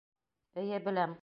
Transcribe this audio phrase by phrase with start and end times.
[0.63, 1.19] Эйе, беләм!